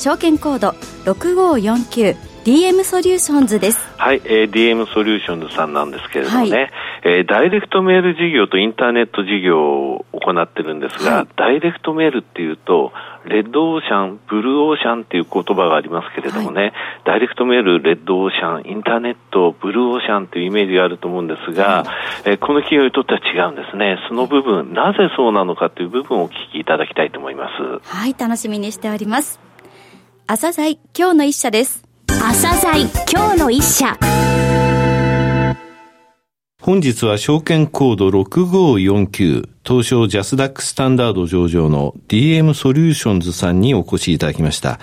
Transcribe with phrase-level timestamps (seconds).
[0.00, 0.70] 証券コード
[1.04, 3.78] 6549DM ソリューションズです。
[3.98, 6.70] はい、えー、DM ソリューションズさんなんですけれどもね、はい、
[7.18, 12.92] えー、ダイレクトメール事業とインターネット事業を行ってるんですが、はい、ダイレクトメールっていうと、
[13.26, 16.72] レッドオーシャン、ブルーオーシャンっていう言葉がありますけれどもね、はい、
[17.04, 21.92] ダイレクトメール、レッドオーシャン、インターネット、ブルーオーシャンというイメージがあると思うんですが、は
[22.24, 23.98] い、えー、この企業にとっては違うんですね。
[24.08, 27.50] その部分、なぜそうなのかという部分をお聞きいただきたいと思いま
[27.84, 27.86] す。
[27.86, 29.49] はい、楽しみにしております。
[30.32, 31.82] 朝鮮今日の一社です。
[32.06, 33.98] 朝鮮今日の一社。
[36.62, 44.78] 本日は証券コード6549東証ジャスダックスタンダード上場の DM ソリューションズさんにお越しいただきました。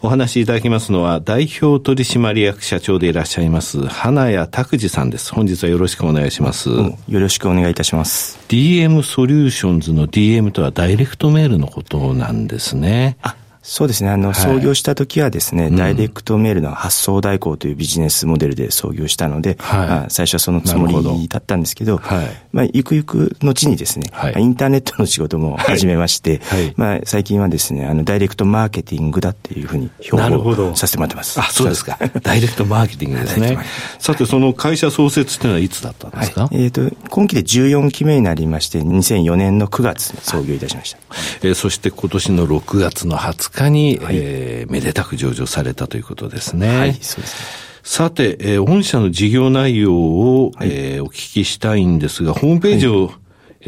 [0.00, 5.34] お話しいただきますのは代表取締役社長でいらっしゃいます花矢卓司さんです。
[5.34, 6.70] 本日はよろしくお願いします。
[6.70, 8.38] よろしくお願いいたします。
[8.48, 13.18] DM ソリューションズの DM とはダイレクトメールのことなんですね。
[13.20, 13.36] あ
[13.68, 14.10] そうですね。
[14.10, 31.40] あの、はい、創業した時はですね、うん、ダイレクトメールの発送代行というビジネスモデルで創業したので、はい、まあ、最初はそのつもりだったんですけど、はい、まあ、ゆくゆく後にですね、はい、インターネットの仕事も始めまして、はい、まあ、最近はですね、あの、ダイレクトマーケティングだっていうふうに表現させてもらってます。
[31.40, 31.98] あ、そうですか。
[32.22, 33.58] ダイレクトマーケティングですね。
[33.98, 40.98] さて、その会社創設っていうのはいつだったんですか、えっ、ー、と、今期で14期目になりまして、2004年の9月に創業いたしました。
[41.42, 46.78] えー、そして今年の6月の20日に、はい、えーえー、めでたく上場されたということですね。
[46.78, 47.66] はい、そうですね。
[47.82, 53.14] さて、えー、御社の事業内容を、はい、えー、お聞きしたいんですが、ホームページを、はい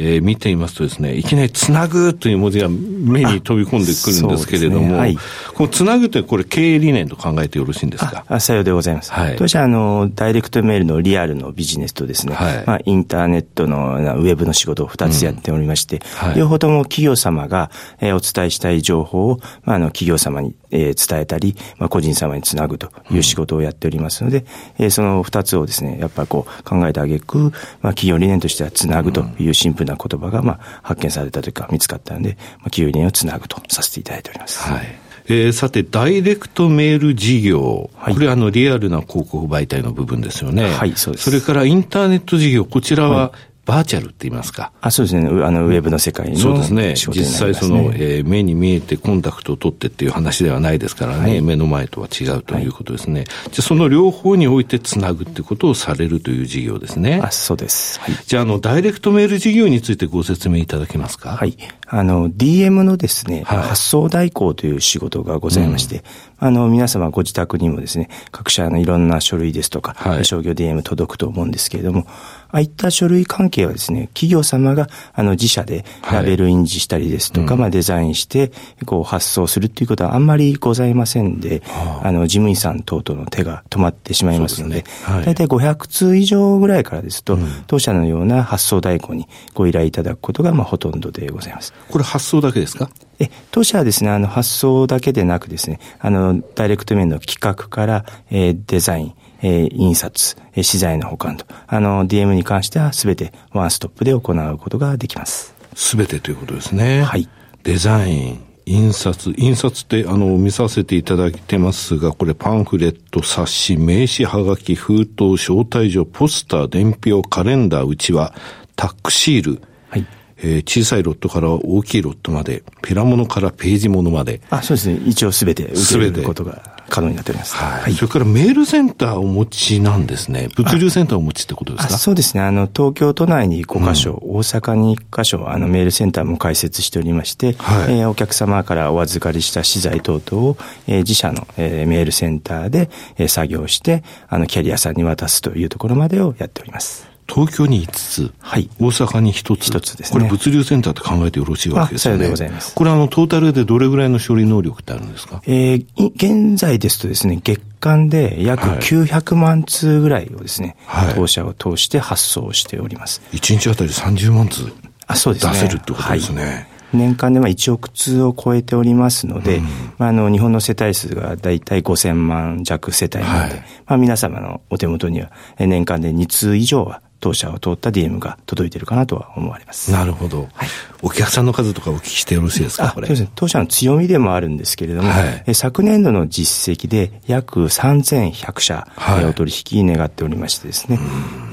[0.00, 4.96] えー、見ていますとですね、いきなりつなぐという文字が目に飛び込んでくるんですけれども、ね。
[4.96, 5.16] はい、
[5.54, 8.24] このつなぐってこれ経営理念と考えてよろしいんですか？
[8.28, 9.12] あ、さようでございます。
[9.12, 16.28] はい、当社あの、ダイレクトメールのリアルのビジネスとですね、はい、まあ、インターネットのウェブの仕事を二つやっておりまして、うん。
[16.28, 24.38] はい、両方とも企業様が、えー、お伝えしたい情報を、まあ、あの、企業様に、えー、伝えたり、まあ、個人様につなぐという仕事をやっておりますので、
[24.78, 27.52] うん、えー、その二つをですね、やっぱりこう考えてあげく、まあ、
[27.94, 34.60] 企業理念としてはつなぐというシンプルな言葉が、まあ、発見されたというか見つかったので、まあ、給理をつなぐとさせていただいております。
[34.60, 35.08] はい。
[35.30, 40.70] えー、さて、ダイレクトメール事業、はい、これあのリアルな広告媒体の部分ですよね。
[40.70, 41.30] はい、そうです。
[41.30, 43.32] それからインターネット事業、こちらは、
[43.68, 44.72] バーチャルって言いますか。
[44.80, 45.28] あそうですね。
[45.44, 46.94] あの、ウェブの世界の、そうですね。
[46.94, 53.20] 実際その、えー、目に見えてコンタクトを取ってっていう話ではないですからね、はい、目の前とは違うということですね。
[53.20, 57.20] はい、じゃあその両方においてつなぐってことをされるという事業ですね。
[57.22, 58.00] あそうです。
[58.00, 61.36] はい、じゃあ、あの、ダイレクトメール事業についてご説明いただけますか？
[61.36, 61.54] はい。
[61.86, 66.04] あの、DM のですね、はい、発送代行という仕事がございまして、
[66.40, 72.06] うん、あの、皆様ご自宅にもですね、各社のいろんな書類ですとか、はい、商業 DM 届くと思うんですけれども、
[72.50, 78.52] ああいった書類関係はですね、企業様があの自社でラベル印字したりですとか、はい、まあデザインして
[78.86, 91.72] こう発送するっていうことはあんまりございませんで、はあ、あの事務員さん等々の手が止まってしまいますので、でねはい、大体500通以上ぐらいからですと、うん、当社のような発送代行にご依頼いただくことがまあほとんどでございます。
[91.90, 92.90] これ発送だけですか？
[93.20, 105.54] え、当社はですね、あの発送だけでなくですね、あのダイレクト面の企画から、えー、デザイン、えー、印刷、えー、資材の保管と、あの、DM に関してはすべてワンストップで行うことができます。
[105.74, 107.02] すべてということですね。
[107.02, 107.28] はい。
[107.62, 118.34] デザイン、印刷、印刷ってあの見させていただいてますが、これパンフレット、冊子、名刺はがき、封筒、招待状、ポスター、伝票、カレンダー、うちわ、
[118.76, 120.06] タックシール、はい
[120.40, 124.40] えー、小さいロットから大きいロットまで、ペラモノからページモノまで。
[124.50, 125.00] あ、そうですね。
[125.06, 127.54] 一応すべて受けることが可能になっております。
[127.56, 127.92] はい。
[127.92, 130.48] それからメールセンターをお持ちなんですね。
[130.56, 131.98] 物流センターをお持ちってことですか？
[131.98, 132.42] そうですね。
[132.42, 140.56] あの、東京都内に5箇所、うん、大阪に1箇所、あの、メールセンターも開設しておりまして、はい、えー、お客様からお預かりした資材等々を、
[140.86, 147.07] えー、自社の、えー、メールセンターで、えー、作業して、あの、キャリアさんに渡すというところまでをやっております。
[147.28, 149.70] 東京に5つ、はい、大阪に1つ。
[149.70, 150.20] 1つですね。
[150.20, 152.24] これ物流センターって考えてよろしいわけですよね。
[152.24, 152.74] でございます。
[152.74, 155.42] これあの、トータルでどれぐらいの処理能力ってあるんですか？
[155.46, 163.20] えー、現在ですとですね、月間で約900万通ぐらいをですね、はい、当社を通して発送しております。
[163.32, 164.72] 1日あたり30万通
[165.06, 165.52] あそうですね。
[165.52, 166.42] 出せるってことですね。
[166.44, 169.64] はい年間でまあ1億通を超えておりますので、うん、
[169.98, 179.90] まあ、あの日本の世帯数がだいたい5000万弱世帯なので、はい、まあ、皆様のお手元には年間で2通以上は当社を通った DM が届いているかなとは思われます。
[179.92, 180.48] なるほど。
[180.54, 180.68] はい、
[181.02, 183.08] お客さんの数とかお聞きしてよろしいですか、これ。
[183.08, 183.32] そうですね。
[183.34, 190.98] 当社の強みでもあるんですけれども、はい、昨年度の実績で約3100社、はい、お取引願っておりましてですね、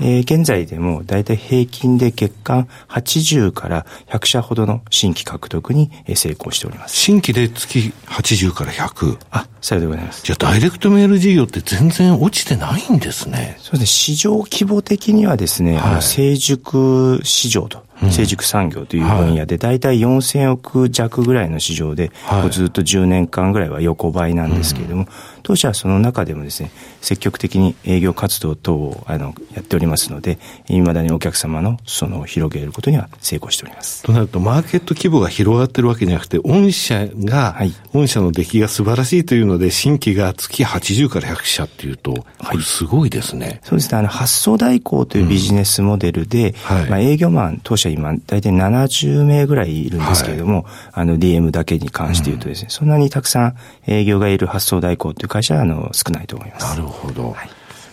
[0.01, 6.95] えー、現在でも大体平均で月間80から100社ほどの新規獲得に成功しております。
[6.95, 9.17] 新規で月80から100。
[9.31, 10.23] あ、さようでございます。
[10.23, 13.57] じゃあダイレクトメール事業って全然落ちてないんですね。
[13.59, 13.85] そうですね。
[13.85, 22.11] 市場規模的にはですね、はい、成熟市場と成熟産業という分野で、大体4000億弱ぐらいの市場で、
[22.51, 25.07] ずっと10年間ぐらいは横ばいなんですけれども、
[25.45, 26.71] 当社はその中でもですね、
[27.01, 34.01] 積極的に営業活動等をあのやっておりますので、いまだにお客様のその広げることには成功しております。
[34.01, 43.45] となると、マーケット規模が広がってるわけじゃなくて、御社が、はい、御社の出来が素晴らしいというので、新規が月80から100社っていうと、これすごいですね。
[43.45, 43.99] はい、そうですね。
[43.99, 53.55] あの、発送代行というビジネスモデルで、うんはい、まあ、営業マン、当社今、大体70名ぐらいいるんですけれども、はい、あの DM だけに関して言うとですね、うん、そんなにたくさん
[53.85, 56.65] 営業がいる発送代行という会社はあの少ないと思います。
[56.65, 57.31] なるほど。
[57.31, 57.49] はい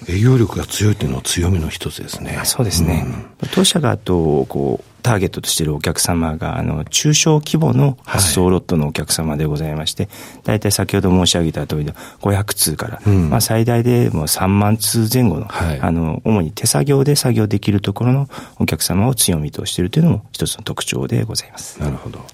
[0.08, 2.40] 営業力が強いというのは強みの一つですね。
[2.42, 3.04] そうですね。
[3.40, 10.08] うん、当社がとこうターゲットとしているお客様が、あの、中小規模の発送ロットのお客様でございまして、
[10.44, 18.28] 大、体、先ほど申し上げた通りの500通から、うん、まあ最大でもう3万通前後の、はい、あの、主に手作業で作業できるところの
[18.58, 21.80] お客様を強みとしているというのも一つの特徴でございます。
[21.80, 22.18] なるほど。
[22.18, 22.28] はい、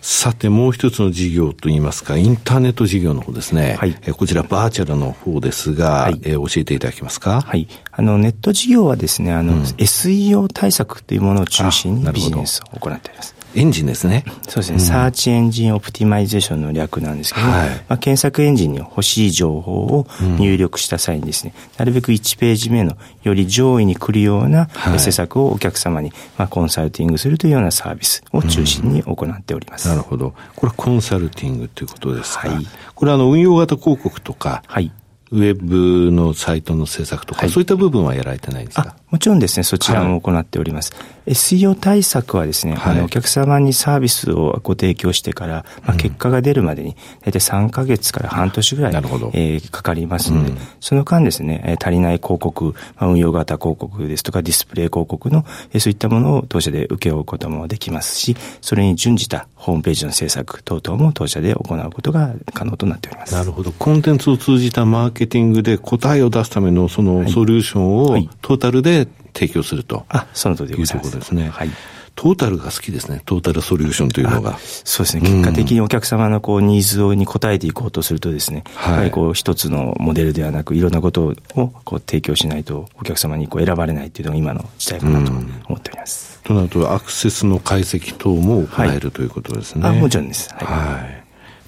[0.00, 3.76] さて、もう一つの事業といいますか、インターネット事業の方ですね。
[3.78, 3.96] はい。
[4.02, 7.42] えこちらバーチャルの方ですが、はい、え教えていただけますか？
[7.42, 7.68] はい。
[7.92, 13.34] あの、ネット事業はですね、あの、うん、SEO 対策というものを中心にビジネスを行っています。
[13.56, 14.24] エンジンですね。
[14.48, 14.74] そうですね。
[14.74, 20.08] うん、 Search Engine Optimization の略なんですけども、はい、まあ、検索エンジンに欲しい情報を
[20.40, 24.68] 入力した際にですね、うん、なるべく1ページ目のより上位に来るような
[24.98, 29.88] 施策をお客様に、まあ、コンサルティングするというようなサービスを中心に行っております。
[29.88, 30.34] うん、なるほど。
[30.56, 32.48] これはコンサルティングということですか？
[32.48, 32.66] はい。
[32.96, 34.90] これはあの運用型広告とか、はい。
[35.30, 38.94] ウェブのサイトの制作とか、はい、そういった部分はやられてないんですか？
[39.14, 40.92] もちろんですね、そちらも行っております。
[40.92, 63.34] はい、SEO 対策はですね、はい、あのお客様にサービスをご提供してから、まあ、結果が出るまでに、大体3ヶ月から半年ぐらい、えー、かかりますので、うん、その間ですね、足りない広告、まあ、運用型広告ですとかディスプレイ広告の、えー、そういったものを当社で請け負うこともできますし、それに準じたホームページの制作等々も当社で行うことが可能となっております。
[63.34, 63.70] なるほど。
[63.70, 69.03] コンテンツを通じたマーケティングで答えを出すためのそのソリューションをトータルで
[69.34, 71.06] 提供すると、あ、その通りでございます。
[71.06, 71.48] いうところですね。
[71.50, 71.70] はい。
[72.16, 73.22] トータルが好きですね。
[73.26, 74.56] トータルソリューションというのが。
[74.58, 75.22] そうですね。
[75.22, 85.40] 結果的にお客様のこうニーズに応えていこうとするとですね、はい、やはりこう一つのモデルではなく、いろんなことをこう提供しないとお客様にこう選ばれないっていうのが今の時代かなと思
[85.76, 86.40] っております。
[86.44, 89.88] となると、アクセスの解析等も行える、はい、ということですね。
[89.88, 90.48] あもちろんです。
[90.54, 91.23] はい、はい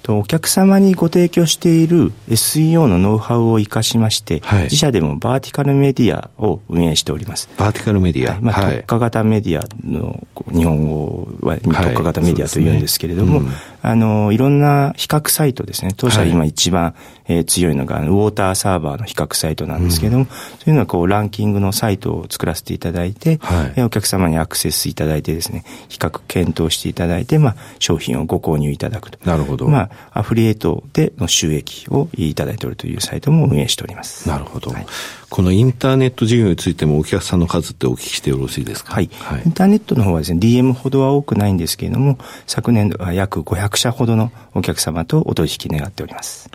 [0.07, 7.49] お客様にご提供している SEO のノウハウを生かしまして、はい、自社でもバーティカルメディアを運営しております。
[7.57, 13.47] バーティカルメディア、はい、まあ、特化型メディアの、日本語は特化型メディアというんですけれども、ね。
[13.47, 15.93] うん、あの、いろんな比較サイトですね。
[15.95, 16.95] 当社今一番、
[17.27, 20.35] えー、強いのが、ウォーターサーバーの比較サイトなんですけれども、うん、そ
[20.67, 29.19] ういうのはこう、ランキングのサイトを作らせていただいて、はい、えー、お客様にアクセスいただいてですね、比較検討していただいて、まあ、商品をご購入いただくと。
[29.25, 29.67] なるほど。
[29.67, 34.27] まあ、アフリエイトでの収益をいただいておるというサイトも運営しております。
[34.29, 34.71] なるほど。
[34.71, 34.85] はい、
[35.29, 38.93] このインターネット事業についてもお客さんの数ってお聞きしてよろしいですか？
[38.93, 39.09] はい。
[39.19, 46.49] はい、インターネットの方はですね、DM ほどは多くないんですけれども、昨年度は約500社ほどのお客様とお取引願っております。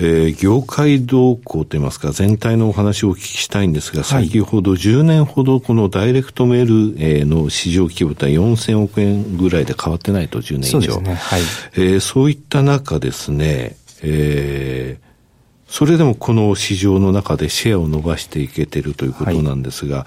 [0.00, 10.70] えー、業界動向といいますか、全体のお話をお聞きしたいんですが、先ほど10年ほどこのダイレクトメール、えー、の市場規模とは4000億円ぐらいで変わってないと、10年以上。
[10.70, 11.14] そうですね。
[11.14, 11.40] はい。
[11.40, 20.06] えー、そういった中ですね、えー、それでもこの市場の中でシェアを伸ばしていけてるということなんですが、は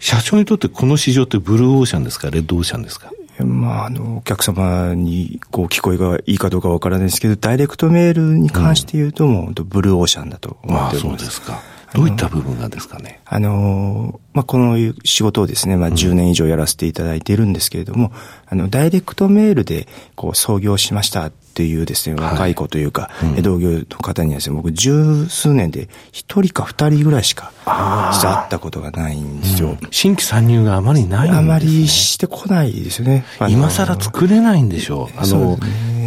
[0.00, 3.10] い、社長にとってこの市場ってブルーオーシャンですか、レッドオーシャンですか？
[3.44, 11.12] まあ、あの、お客様に、こう、聞こえがいいかどうかわからないですけど、ダイレクトメールに関して言うと、もう、ブルーオーシャンだと思っております。
[11.12, 11.77] ああそうですか。
[11.94, 13.20] どういった部分がですかね？
[13.24, 18.12] あの、まあ、この仕事をですね、まあ、10年以上やらせていただいているんですけれども、うん、
[18.46, 33.24] あの、ダイレクトメールで、こう、創業しましたっていうですね、若い子というか、はいうん、同業の方にはですね、僕十数年で一人か二人ぐらいしか、実は会ったことがないんですよ、うん、新規参入があまりないんです、ね、あまりしてこないですよね。
[33.48, 35.18] 今更作れないんでしょう。
[35.18, 35.58] あの、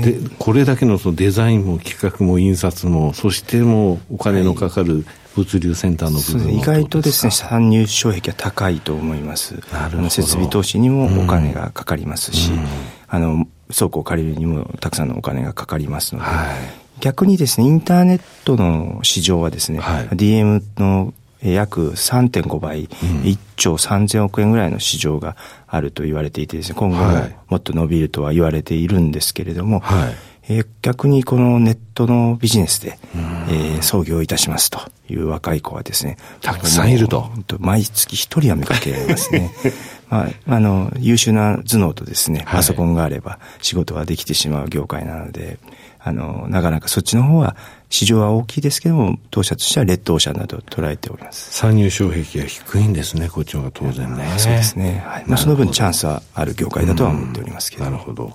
[0.02, 9.56] で、これだけのそのデザインも企画も印刷も、そしてもうお金のかかる、物流センターの部分、意外とですね、参入障壁は高いと思います。
[10.10, 12.66] 設備投資にもお金がかかりますし、うん、
[13.08, 16.48] あの、倉庫を借りるにもたくさんのお金がかかりますので、はい、
[17.00, 22.88] 逆にですね、インターネットの市場はですね、はい、DM の約3.5倍、うん、
[23.22, 26.98] 1兆3000億円ぐらいの市場があると言われていてですね、今後
[27.48, 29.12] もっと伸びるとは言われているん。
[29.12, 32.98] ですけれども、はいえー、逆にこのネットのビジネスで、
[33.50, 34.80] えー、創業いたしますと
[35.10, 37.30] いう若い子はですね、たくさんいると。
[37.60, 39.52] 毎月一人は見かけますね。
[40.10, 45.58] まあ、あの、優秀な頭脳とですね、パソコンがあれば仕事ができてしまう業界なので、
[46.00, 47.56] あの、なかなかそっちの方は
[47.92, 51.54] 市場は大きいですけども、当社としてはレッドオーシャンなど捉えております。
[51.54, 54.34] 参入障壁が低いんですね、こっちが当然ね。
[54.38, 55.04] そうですね。
[55.06, 55.26] はい。
[55.28, 57.84] まあ、その分チャンスはある業界だとは思っておりますけど。
[57.84, 58.34] なるほど。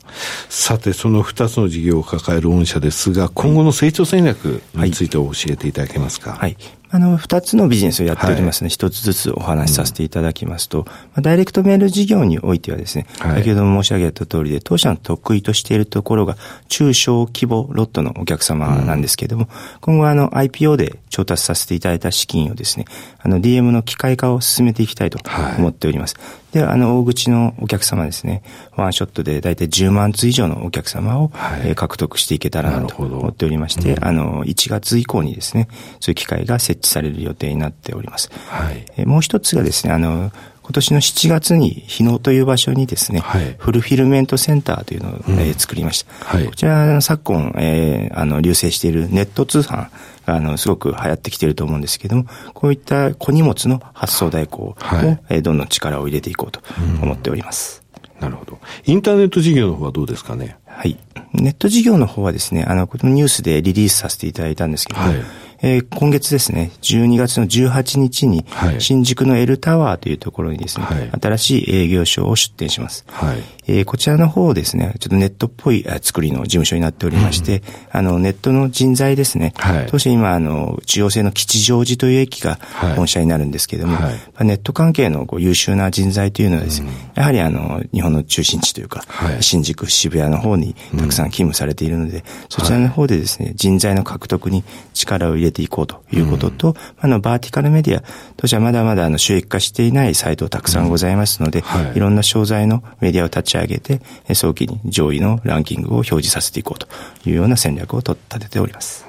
[0.50, 6.32] さて、その2つの事業を抱える御社ですが、今後の成長戦略について教えていただけますか？
[6.32, 6.56] はい、はい
[6.88, 10.86] あの、二つのビジネスをやっておりますので、一、つずつお話しさせていただきますと、
[11.16, 16.36] うん、ダイレクトメール事業においてはですね、はい、先ほども申し上げた通りで、当社の得意としているところが、
[16.68, 22.85] 中小規模ロットのお客様なんですけれども、うん、今後あの、IPO で調達させていただいた資金をですね、
[23.19, 25.19] あの、DM の機械化を進めていきたいと
[25.59, 26.17] 思っております。
[26.19, 26.23] は
[26.53, 28.43] い、で、あの、大口のお客様ですね、
[28.76, 35.69] ワンショットで大体10万通以上のお客様を、はい、えー、獲得していけたらなと思っておりまして、うん、あの、1月以降にですね、
[36.00, 38.31] そういう機械が設置される予定になっております。
[38.49, 40.33] はい、えー、もう一つがですね、あの、
[40.66, 46.12] 今年の7月に日野という場所にですね、はい、フルフィルメントセンターというのを、うん、えー、作りました。
[46.25, 49.90] はい、こちら昨今、えー、あの流星しているネット通販が
[50.26, 56.61] あのすごく流行ってきていると思うんですけども、こういった小荷物の発送代行を、はい、えー、どんどん力を入れていこうと
[57.00, 57.85] 思っております。
[58.16, 58.58] うん、なるほど。
[58.87, 60.56] インターネット事業の方はどうですかね？
[60.66, 60.99] はい。
[61.32, 65.23] ネット事業の方はですね、あの、このニュースでリリースさせていただいたんですけども、はい
[65.66, 68.46] えー、今月ですね、12月の18日に、
[68.78, 73.04] 新宿の L タワーというところにですね、はい、新しい営業所を出店します。
[73.08, 82.61] はい、えー、こちらの方ですね、ちょっとネットっぽい作りの事務所になっておりまして、うん、あの、ネットの人材ですね、はい、当社今、あの、中央線の吉祥寺という駅が
[82.94, 94.62] 本社になるんですけれども、はい、ネット関係のこう優秀な人材というのはですね、うん、やはりあの、日本の中心地というか、はい、新宿、渋谷の方にたくさん勤務されているので、うん、そちらの方でですね、人材の獲得に
[94.94, 98.02] 力を入れていこうということと、うん、あの、バーティカルメディア、
[98.36, 104.00] 当社まだまだあの収益化していないサイトたくさんございますので、うんはい、いろんな商材のメディアを立ち上げて、
[104.34, 106.86] 早期に上位のランキングを表示させていこうと
[107.28, 109.06] いうような戦略を立てております。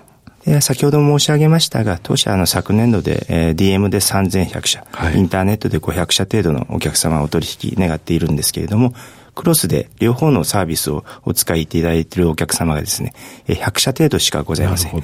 [0.62, 8.94] 先ほども申し上げましたが、当社の昨年度で、えー、DM で3100社、はい、インターネットで500社程度のお客様をお取引願っているんですけれども、
[9.38, 13.14] クロスで両方のサービスをお使いいただいているお客様がですね、
[13.46, 15.02] 100社程度しかございません。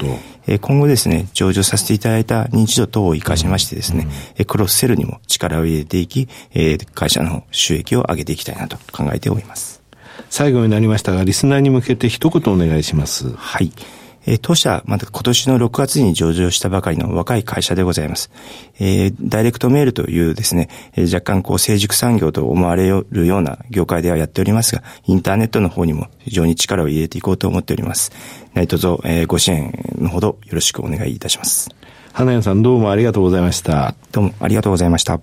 [0.59, 4.07] 今後ですね、上場させていただいた認知度等を活かしましてですね、
[4.39, 6.27] うん、クロスセルにも力を入れていき、
[6.95, 9.83] 会社の収益を上げていきたいなと考えております。
[10.31, 13.31] 最後になりましたが、リスナーに向けて一言お願いします。
[13.35, 13.71] はい。
[14.25, 18.31] えー、当社、また今年の6月に上場したばかりの若い会社でございます。
[18.79, 28.11] えー、ダイレクトメールというですね、えー、若干こう成熟産業と思われるような業界ではやっておりますが、インターネットの方にも非常に力を入れていこうと思っております。
[28.53, 31.69] 何卒、えー、ご支援のほどよろしくお願いいたします。
[32.13, 33.95] 花矢さんどうもありがとうございました。
[34.11, 35.19] どうもありがとうございました。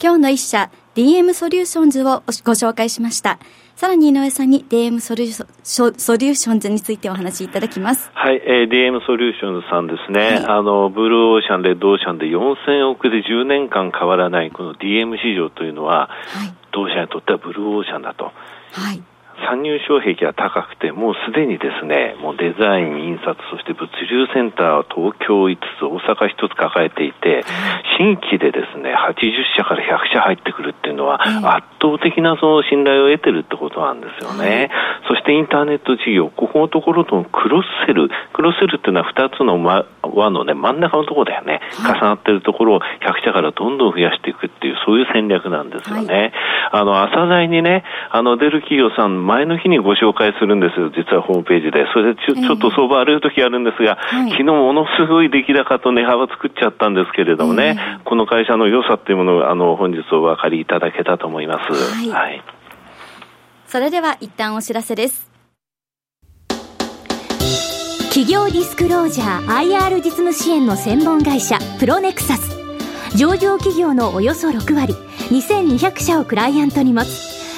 [0.00, 3.38] 今日の一社、DM ソリューションズをご紹介しました。
[3.74, 8.10] さらに井上さんに DM ソリューションズについてお話しいただきます。
[8.14, 10.20] はい、えー、DM ソリューションズさんですね。
[10.20, 18.26] はい、あの、ブルーオーシャン、レッドオーシャンで4000億で10年間変わらないこの DM 市場というのは、はい、同社にとってはブルーオーシャンだと。
[18.26, 19.02] はい。
[19.46, 27.44] 参入障壁が高くて、もうすでにですね、もうデザイン、印刷、そして物流センターは東京5つ、大阪1つ抱えていて、
[27.98, 34.70] 新規でですね、80社から100社入ってくるっていうのは、圧倒的なその信頼を得てるってことなんですよね。
[35.08, 39.62] そしてインターネット事業、ここのところとクロスセル、クロスセルっていうのは2つの
[40.02, 46.32] 輪のね、真ん中のところだよね、重なってるところを100社からどんどん増やしていくっていう、そういう戦略なんですよね。
[46.72, 50.78] あの、朝材にね、あの、出る企業さん前の日にご紹介するんです。
[50.78, 51.86] よ、実はホームページで。
[51.92, 61.72] それでちょ,、ちょっと相場荒れる時あるんですが、はい、昨日ものすごい出来高と値幅作っちゃったんですけれどもね、えー、この会社の良さっていうものを、あの、本日お分かりいただけたと思います。
[61.72, 62.10] はい。
[62.10, 62.42] はい、
[63.66, 65.32] それでは一旦お知らせです。
[68.10, 72.54] 企業ディスクロージャー IR 実務支援の専門会社プロネクサス。
[73.16, 74.94] 上場企業のおよそ6割。
[75.30, 77.33] 2200社をクライアントに持つ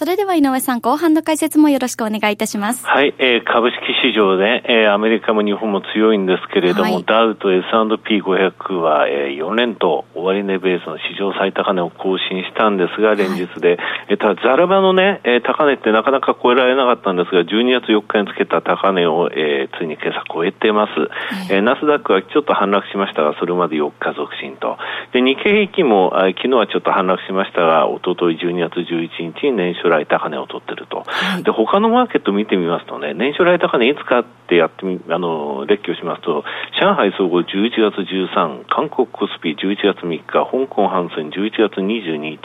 [0.00, 2.86] それでは井上さん、後半の解説もよろしくお願いいたします。
[2.86, 13.78] はい、えー、株式市場で、えー、アメリカも日本も強いんですけれども、はい、ダウと S&P500 は、えー、4連と終値ベースの史上最高値を更新したんですが、連日で、はい、
[14.08, 20.92] えー、ただ、ザラバのね、えー、高値ってなかなか超えられなかったんですが、12月4日につけた高値を、えー、ついに今朝超えてます。
[20.96, 21.08] はい、
[21.50, 24.78] えー、ナスダックはちょっと反落しましたが、それまで4日続伸と。
[25.12, 36.44] で、日経平均も、あ昨日はちょっと反落しましたが、おととい12月11日に年初来高値を取ってると、はい、で他のマーケット見てみますとね、年初来高値いつかってやってみあの列挙しますと、
[36.80, 37.46] 上海総合11
[37.78, 42.38] 月13、韓国コスピ11月3日、香港ハンセン11月22日、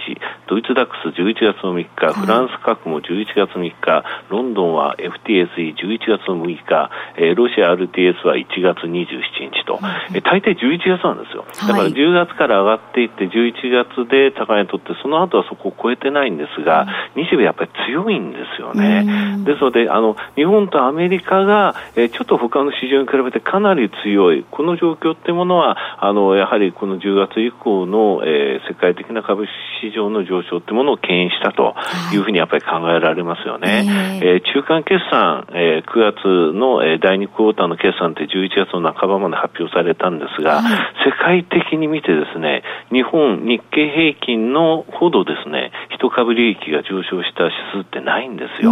[0.47, 11.45] ドイツダックス11月の3日、フランス核も11月3日、ロンドンは FTSE11 月の6日、えー、ロシア RTS は1月27日と、はい、え大抵11月なんですよ。
[11.67, 16.87] だから10月から上がっていって、11月で高値取って、その後はそこを超えてないんですが、
[17.35, 19.43] 日米やっぱり強いんですよね。
[19.43, 29.51] ですので、あの、日本とアメリカが、えー、ちょっと他の市場に比べてかなり強い、この状況っていうものは、あの、やはりこの10月以降の、えー、世界的な株式
[29.81, 31.75] 市場の上昇っていうものを牽引したと
[32.13, 33.85] いうふうにやっぱり考えられますよね。
[34.21, 40.73] えー、中間決算、えー、9月の、えー、第2クォーターの決算って11月の半ばまで発表されたんですが、はい、
[41.05, 48.71] 世界的に見てですね、日本、日経平均のほどですね、一株利益が上昇した指数ってないんですよ。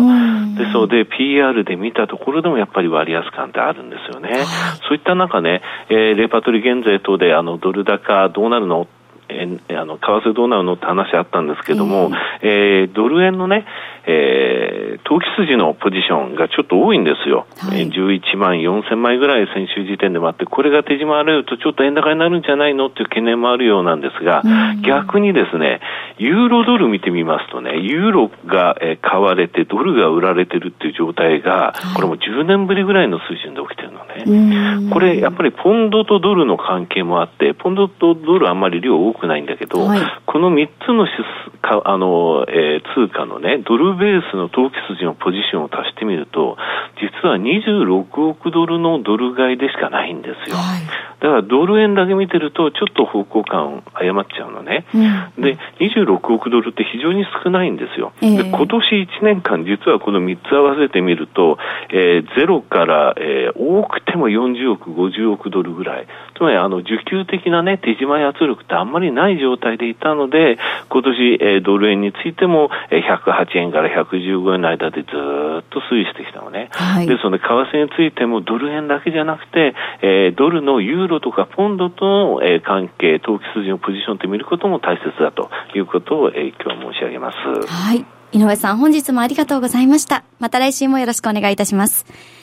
[0.58, 4.46] ですので、PR で見たところでもやっぱり割安感ってあるんですよね。
[4.88, 8.88] そういった中ね、えー、レパトリ減税等であのドル高どうなるの
[9.30, 12.12] えあの為替どうなるのって話あったんですけども、
[12.42, 13.66] えー、ドル円のね、
[14.06, 24.44] えー、投機筋のポジションがちょっと多いんですよ、はい、11万4000枚ぐらい先週時点でもあって、これが手締まられるとちょっと円高になるんじゃないのっていう懸念もあるようなんですが、
[24.86, 25.80] 逆にですね、
[26.18, 33.83] ユーロドル見てみますとね、ユーロが、え買われてドルが売られてるっていう状態が、これも10年ぶりぐらいの水準で起きて
[34.30, 34.90] ね。
[34.92, 41.06] これやっぱりポンドとドルの関係もあって、ポンドとドルあんまり量多くないんだけど、はい、この3つの
[41.64, 46.58] かあの、えー、通貨のね、ドルベースの投機筋のポジションを足してみると、
[47.00, 50.58] 実は26億ドルのドル買いでしかないんですよ。
[50.58, 50.82] はい、
[51.22, 54.86] だからドル円だけ見てると、ちょっと方向感を誤っちゃうのね。
[54.94, 58.12] うん、で、26億ドルって非常に少ないんですよ。
[58.22, 61.58] えー、で今年1年間、実はこの3つ合わせてみると、
[61.90, 66.08] えー、ゼロから、えー、多くても40億、50億ドルぐらい。
[66.38, 70.58] つまり、あの、需給的なね、手締まい圧力ってあんまりない状態でいたので、
[70.90, 75.12] 今年、えー、ドル円についても、えー、108円から115円の間でずっ
[75.70, 76.70] と推移してきたのね。
[76.72, 87.38] はい、ですので、為替についてもドル円だけじゃなくて、えー、ドルのユーロとかポンドとの、えー、関係、投機筋のポジションって見ることも大切だということを、えー、今日申し上げます。
[87.68, 88.06] はい。
[88.32, 90.24] 井上さん、本日もありがとうございました。
[90.40, 92.43] また来週もよろしくお願いいたします。